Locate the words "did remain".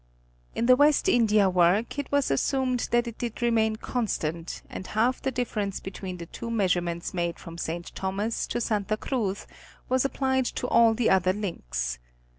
3.19-3.75